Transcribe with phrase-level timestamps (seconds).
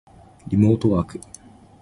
[0.47, 1.21] リモートワーク